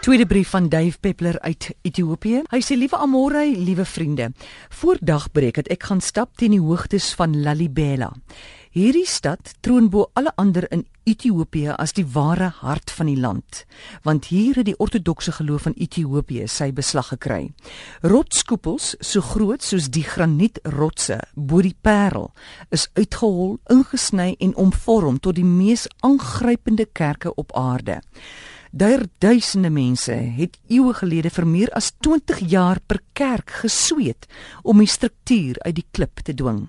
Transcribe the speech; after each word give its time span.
Tweede 0.00 0.26
brief 0.26 0.48
van 0.48 0.68
Dave 0.68 0.98
Peppler 1.00 1.40
uit 1.40 1.74
Ethiopië. 1.82 2.38
Hy 2.48 2.58
sê 2.64 2.72
liewe 2.72 2.96
Amore, 2.96 3.42
liewe 3.52 3.84
vriende, 3.84 4.30
voor 4.72 4.96
dagbreek 5.04 5.58
het 5.60 5.66
ek 5.68 5.82
gaan 5.90 6.00
stap 6.00 6.38
teen 6.40 6.54
die 6.54 6.60
hoogtes 6.60 7.10
van 7.18 7.34
Lalibela. 7.44 8.08
Hierdie 8.72 9.04
stad 9.04 9.50
troon 9.60 9.90
bo 9.92 10.06
alle 10.16 10.32
ander 10.40 10.64
in 10.72 10.86
Ethiopië 11.04 11.74
as 11.76 11.92
die 11.92 12.06
ware 12.14 12.48
hart 12.62 12.88
van 12.96 13.10
die 13.10 13.18
land, 13.20 13.66
want 14.06 14.30
hier 14.32 14.56
het 14.56 14.70
die 14.70 14.78
ortodokse 14.80 15.34
geloof 15.36 15.66
van 15.68 15.76
Ethiopië 15.76 16.46
sy 16.48 16.70
beslag 16.72 17.10
gekry. 17.12 17.50
Rotskoepels 18.00 18.94
so 19.04 19.20
groot 19.20 19.60
soos 19.60 19.90
die 19.92 20.06
granietrotse 20.08 21.18
bo 21.34 21.60
die 21.60 21.76
Parel 21.76 22.30
is 22.72 22.86
uitgehol, 22.96 23.58
ingesny 23.68 24.32
en 24.40 24.56
omvorm 24.56 25.20
tot 25.20 25.36
die 25.36 25.44
mees 25.44 25.84
aangrypende 26.00 26.88
kerke 26.88 27.34
op 27.36 27.52
aarde. 27.52 28.00
Daar 28.72 29.02
duisende 29.18 29.70
mense 29.70 30.12
het 30.12 30.58
eeue 30.70 30.92
gelede 30.94 31.30
vir 31.34 31.46
meer 31.46 31.70
as 31.74 31.88
20 32.06 32.38
jaar 32.52 32.78
per 32.86 33.00
kerk 33.18 33.50
gesweet 33.64 34.28
om 34.62 34.78
die 34.78 34.86
struktuur 34.86 35.58
uit 35.58 35.74
die 35.74 35.86
klip 35.90 36.22
te 36.22 36.34
dwing. 36.34 36.68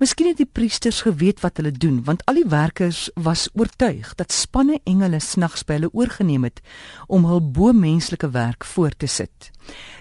Miskien 0.00 0.30
het 0.30 0.40
die 0.40 0.48
priesters 0.48 1.02
geweet 1.04 1.42
wat 1.44 1.60
hulle 1.60 1.72
doen, 1.72 2.00
want 2.08 2.24
al 2.24 2.40
die 2.40 2.48
werkers 2.48 3.10
was 3.14 3.50
oortuig 3.52 4.14
dat 4.16 4.32
spanne 4.32 4.80
engele 4.88 5.20
snags 5.20 5.66
by 5.68 5.76
hulle 5.76 5.92
oorgeneem 5.92 6.48
het 6.48 6.64
om 7.12 7.28
hul 7.28 7.44
bo-menslike 7.44 8.32
werk 8.32 8.64
voort 8.64 8.98
te 9.04 9.06
sit. 9.06 9.52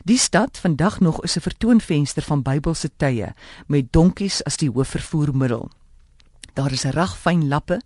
Die 0.07 0.17
stad 0.17 0.57
vandag 0.63 1.01
nog 1.03 1.23
is 1.27 1.35
'n 1.35 1.43
vertoonvenster 1.43 2.23
van 2.23 2.41
Bybelse 2.41 2.89
tye 2.97 3.33
met 3.67 3.91
donkies 3.91 4.43
as 4.43 4.57
die 4.57 4.71
hoofvervoermiddel. 4.71 5.69
Daar 6.53 6.71
is 6.71 6.85
'n 6.85 6.95
rag 6.95 7.17
fyn 7.17 7.47
lappe 7.47 7.81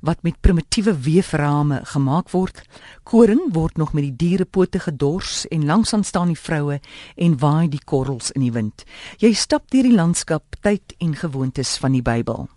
wat 0.00 0.22
met 0.22 0.40
primitiewe 0.40 0.94
weeframe 0.94 1.80
gemaak 1.84 2.30
word. 2.30 2.62
Koring 3.02 3.52
word 3.52 3.76
nog 3.76 3.92
met 3.92 4.02
die 4.02 4.16
dierepote 4.16 4.78
gedors 4.78 5.46
en 5.48 5.66
langsaan 5.66 6.04
staan 6.04 6.28
die 6.32 6.38
vroue 6.38 6.80
en 7.16 7.38
waai 7.38 7.68
die 7.68 7.84
korrels 7.84 8.30
in 8.30 8.40
die 8.40 8.52
wind. 8.52 8.84
Jy 9.18 9.32
stap 9.32 9.70
deur 9.70 9.82
die 9.82 9.96
landskap, 9.96 10.56
tyd 10.60 10.94
en 10.98 11.14
gewoontes 11.14 11.76
van 11.78 11.92
die 11.92 12.02
Bybel. 12.02 12.48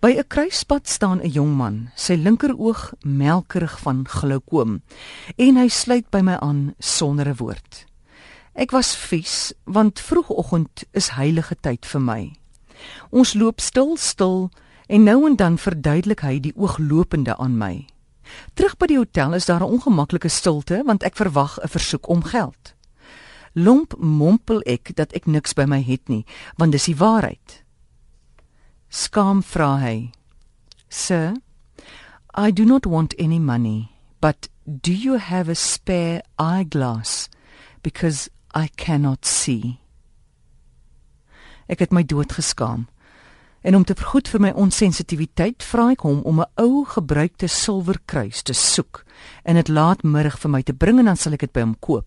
By 0.00 0.14
'n 0.14 0.28
kruispunt 0.28 0.88
staan 0.88 1.20
'n 1.20 1.30
jong 1.30 1.56
man, 1.56 1.90
sy 1.96 2.14
linkeroog 2.14 2.94
melkerig 3.02 3.78
van 3.80 4.06
glaukoom, 4.08 4.82
en 5.36 5.56
hy 5.56 5.68
sluit 5.68 6.10
by 6.10 6.20
my 6.20 6.36
aan 6.38 6.74
sonder 6.78 7.28
'n 7.28 7.36
woord. 7.36 7.86
Ek 8.54 8.70
was 8.70 8.96
vies 8.96 9.52
want 9.64 10.00
vroegoggend 10.00 10.84
is 10.92 11.08
heilige 11.08 11.56
tyd 11.60 11.84
vir 11.86 12.00
my. 12.00 12.32
Ons 13.10 13.34
loop 13.34 13.60
stil 13.60 13.96
stil 13.96 14.50
en 14.86 15.02
nou 15.02 15.26
en 15.26 15.36
dan 15.36 15.58
verduidelik 15.58 16.20
hy 16.20 16.38
die 16.40 16.54
ooglopende 16.56 17.36
aan 17.36 17.58
my. 17.58 17.86
Terug 18.54 18.76
by 18.78 18.88
die 18.90 18.98
hotel 18.98 19.34
is 19.34 19.46
daar 19.46 19.60
'n 19.62 19.70
ongemaklike 19.70 20.28
stilte 20.28 20.82
want 20.84 21.02
ek 21.02 21.16
verwag 21.16 21.58
'n 21.62 21.68
versoek 21.68 22.08
om 22.08 22.22
geld. 22.22 22.74
Lomp 23.52 23.94
mompel 23.98 24.60
ek 24.60 24.94
dat 24.96 25.12
ek 25.12 25.26
niks 25.26 25.52
by 25.52 25.64
my 25.64 25.82
het 25.82 26.08
nie, 26.08 26.24
want 26.56 26.72
dis 26.72 26.84
die 26.84 26.96
waarheid. 26.96 27.64
Skaam 28.88 29.42
vra 29.42 29.78
hy: 29.78 30.10
"Sir, 30.88 31.34
I 32.34 32.52
do 32.52 32.64
not 32.64 32.84
want 32.84 33.14
any 33.18 33.38
money, 33.38 33.88
but 34.20 34.48
do 34.64 34.92
you 34.92 35.18
have 35.18 35.50
a 35.50 35.54
spare 35.54 36.22
eyeglass 36.36 37.28
because 37.82 38.30
I 38.54 38.68
cannot 38.76 39.26
see?" 39.26 39.80
Ek 41.66 41.78
het 41.78 41.92
my 41.92 42.04
dood 42.04 42.32
geskaam. 42.32 42.86
En 43.66 43.74
om 43.74 43.84
te 43.84 43.96
vergoed 43.98 44.28
vir 44.30 44.42
my 44.44 44.50
onsensitiwiteit, 44.54 45.64
vra 45.66 45.88
ek 45.90 46.04
hom 46.06 46.20
om 46.22 46.38
'n 46.40 46.50
ou 46.62 46.84
gebruikte 46.86 47.48
silwerkruis 47.50 48.42
te 48.42 48.54
soek 48.54 49.02
en 49.42 49.54
dit 49.58 49.68
laatmiddag 49.68 50.38
vir 50.38 50.50
my 50.50 50.62
te 50.62 50.72
bring 50.72 50.98
en 50.98 51.04
dan 51.10 51.16
sal 51.16 51.32
ek 51.32 51.40
dit 51.40 51.52
by 51.52 51.60
hom 51.60 51.74
koop. 51.80 52.06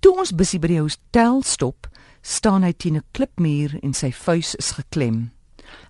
Toe 0.00 0.18
ons 0.18 0.30
busie 0.32 0.60
by 0.60 0.68
die 0.68 0.80
hotel 0.80 1.42
stop, 1.42 1.88
staan 2.22 2.62
hy 2.62 2.72
teen 2.72 2.96
'n 2.96 3.02
klipmuur 3.12 3.80
en 3.82 3.94
sy 3.94 4.12
vuis 4.12 4.54
is 4.54 4.70
geklem. 4.72 5.32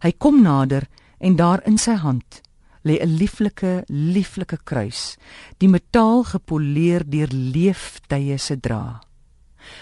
Hy 0.00 0.12
kom 0.12 0.43
nader 0.43 0.89
en 1.21 1.37
daar 1.37 1.60
in 1.66 1.78
sy 1.78 1.94
hand 1.94 2.41
lê 2.84 2.99
'n 3.03 3.16
lieflike, 3.19 3.84
lieflike 3.89 4.59
kruis, 4.65 5.16
die 5.59 5.69
metaal 5.69 6.25
gepoleer 6.25 7.03
deur 7.05 7.28
leeftye 7.28 8.39
se 8.39 8.56
dra. 8.56 9.00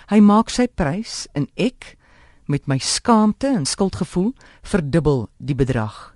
Hy 0.09 0.21
maak 0.21 0.51
sy 0.51 0.67
prys 0.67 1.29
en 1.35 1.47
ek 1.57 1.97
met 2.47 2.67
my 2.67 2.79
skaamte 2.79 3.47
en 3.47 3.67
skuldgevoel 3.67 4.33
verdubbel 4.63 5.29
die 5.39 5.55
bedrag. 5.55 6.15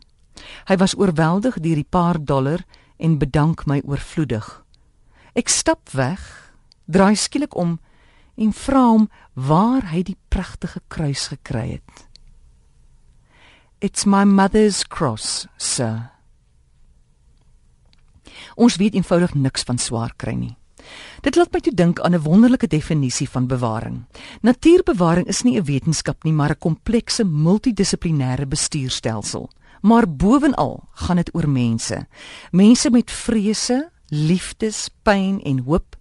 Hy 0.69 0.77
was 0.77 0.97
oorweldig 0.99 1.61
deur 1.61 1.79
die 1.79 1.89
paar 1.89 2.19
dollar 2.25 2.65
en 2.97 3.19
bedank 3.19 3.67
my 3.67 3.81
oorvloedig. 3.85 4.47
Ek 5.37 5.49
stap 5.53 5.93
weg, 5.93 6.21
draai 6.87 7.17
skielik 7.17 7.57
om 7.57 7.79
en 8.37 8.53
vra 8.53 8.85
hom 8.89 9.09
waar 9.35 9.89
hy 9.93 10.03
die 10.03 10.19
pragtige 10.29 10.81
kruis 10.89 11.29
gekry 11.33 11.79
het. 11.79 12.07
It's 13.81 14.07
my 14.07 14.25
mother's 14.25 14.85
cross, 14.85 15.47
sir. 15.57 16.11
Ons 18.57 18.79
weet 18.81 18.97
eenvoudig 18.97 19.35
niks 19.37 19.67
van 19.69 19.79
swaar 19.79 20.15
kry 20.17 20.33
nie. 20.37 20.57
Dit 21.21 21.37
laat 21.37 21.53
my 21.53 21.61
toe 21.61 21.75
dink 21.75 22.01
aan 22.01 22.15
'n 22.15 22.23
wonderlike 22.23 22.67
definisie 22.67 23.29
van 23.29 23.47
bewaring. 23.47 24.05
Natuurbewaring 24.41 25.27
is 25.27 25.43
nie 25.43 25.59
'n 25.59 25.65
wetenskap 25.65 26.23
nie, 26.25 26.33
maar 26.33 26.51
'n 26.51 26.59
komplekse 26.59 27.25
multidissiplinêre 27.25 28.47
bestuurstelsel. 28.47 29.51
Maar 29.81 30.09
bovenal 30.09 30.89
gaan 30.93 31.17
dit 31.17 31.35
oor 31.35 31.49
mense. 31.49 32.07
Mense 32.51 32.91
met 32.91 33.11
vrese, 33.11 33.91
liefdes, 34.09 34.89
pyn 35.03 35.43
en 35.43 35.59
hoop. 35.59 35.97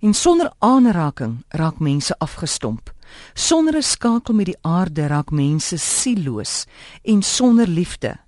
En 0.00 0.14
sonder 0.14 0.52
aanraking 0.58 1.44
raak 1.48 1.78
mense 1.78 2.18
afgestomp. 2.18 2.92
Sonder 3.34 3.76
'n 3.76 3.82
skakel 3.82 4.34
met 4.34 4.46
die 4.46 4.58
aarde 4.60 5.06
raak 5.06 5.30
mense 5.30 5.76
sieloos 5.76 6.64
en 7.02 7.22
sonder 7.22 7.68
liefde 7.68 8.18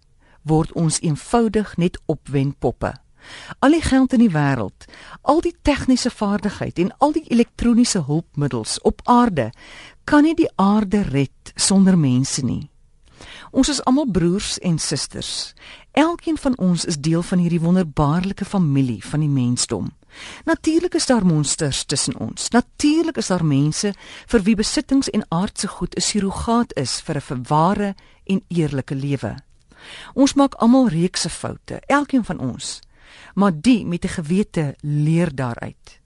word 0.43 0.73
ons 0.73 1.01
eenvoudig 1.01 1.77
net 1.77 2.01
opwenpoppe. 2.07 2.95
Al 3.59 3.71
die 3.71 3.83
geld 3.83 4.13
in 4.13 4.19
die 4.19 4.33
wêreld, 4.33 4.87
al 5.23 5.41
die 5.41 5.55
tegniese 5.63 6.11
vaardigheid 6.11 6.79
en 6.79 6.93
al 6.99 7.13
die 7.13 7.25
elektroniese 7.29 8.05
hulpmiddels 8.07 8.81
op 8.81 9.01
aarde 9.05 9.51
kan 10.05 10.23
nie 10.23 10.35
die 10.35 10.51
aarde 10.57 11.03
red 11.03 11.53
sonder 11.55 11.99
mense 11.99 12.45
nie. 12.45 12.71
Ons 13.51 13.69
is 13.69 13.85
almal 13.85 14.07
broers 14.11 14.59
en 14.59 14.79
susters. 14.79 15.55
Elkeen 15.93 16.39
van 16.39 16.59
ons 16.59 16.85
is 16.85 16.99
deel 16.99 17.23
van 17.23 17.39
hierdie 17.39 17.61
wonderbaarlike 17.61 18.45
familie 18.45 19.01
van 19.05 19.21
die 19.21 19.29
mensdom. 19.29 19.91
Natuurlik 20.45 20.95
is 20.95 21.07
daar 21.07 21.27
monsters 21.27 21.85
tussen 21.85 22.17
ons. 22.19 22.49
Natuurlik 22.49 23.17
is 23.17 23.27
daar 23.27 23.45
mense 23.45 23.93
vir 24.27 24.43
wie 24.43 24.55
besittings 24.55 25.11
en 25.11 25.27
aardse 25.29 25.69
goed 25.69 25.95
'n 25.97 26.01
surrogaat 26.01 26.73
is 26.77 27.01
vir 27.01 27.17
'n 27.17 27.21
verware 27.21 27.95
en 28.25 28.43
eerlike 28.49 28.95
lewe. 28.95 29.37
Ons 30.15 30.35
maak 30.35 30.55
almal 30.55 30.89
reekse 30.89 31.31
foute, 31.31 31.81
elkeen 31.87 32.25
van 32.25 32.39
ons 32.39 32.81
maar 33.35 33.53
die 33.55 33.87
met 33.87 34.05
'n 34.05 34.09
gewete 34.09 34.75
leer 34.81 35.35
daaruit. 35.35 36.01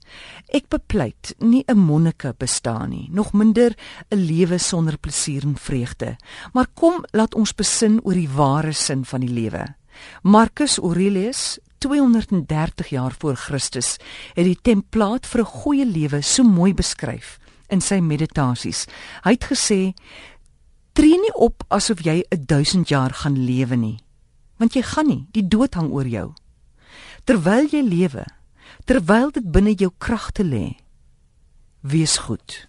Ek 0.53 0.67
bepleit 0.69 1.35
nie 1.39 1.63
'n 1.67 1.77
monnike 1.77 2.33
bestaan 2.37 2.89
nie, 2.89 3.09
nog 3.11 3.33
minder 3.33 3.75
'n 4.09 4.17
lewe 4.17 4.57
sonder 4.57 4.97
plesier 4.97 5.43
en 5.43 5.57
vreugde, 5.57 6.17
maar 6.53 6.67
kom 6.73 7.03
laat 7.11 7.35
ons 7.35 7.55
besin 7.55 7.99
oor 8.03 8.13
die 8.13 8.29
ware 8.29 8.71
sin 8.71 9.05
van 9.05 9.19
die 9.19 9.33
lewe. 9.33 9.75
Marcus 10.21 10.77
Aurelius 10.77 11.59
230 11.77 12.87
jaar 12.89 13.13
voor 13.17 13.35
Christus 13.35 13.97
het 14.33 14.45
die 14.45 14.59
templaat 14.61 15.25
vir 15.25 15.41
'n 15.41 15.45
goeie 15.45 15.85
lewe 15.85 16.21
so 16.21 16.43
mooi 16.43 16.73
beskryf 16.73 17.39
in 17.67 17.81
sy 17.81 17.99
meditasies. 17.99 18.85
Hy 19.23 19.31
het 19.31 19.45
gesê: 19.45 19.93
"Tree 20.93 21.17
nie 21.19 21.33
op 21.33 21.63
asof 21.67 22.03
jy 22.03 22.25
1000 22.29 22.87
jaar 22.87 23.13
gaan 23.13 23.45
lewe 23.45 23.75
nie, 23.75 23.99
want 24.57 24.73
jy 24.73 24.81
gaan 24.81 25.07
nie, 25.07 25.27
die 25.31 25.47
dood 25.47 25.73
hang 25.73 25.91
oor 25.91 26.07
jou." 26.07 26.33
Terwyl 27.25 27.67
jy 27.73 27.81
lewe, 27.81 28.25
terwyl 28.85 29.31
dit 29.33 29.45
binne 29.51 29.73
jou 29.73 29.91
kragte 29.97 30.45
lê. 30.45 30.77
Wees 31.81 32.17
goed. 32.25 32.65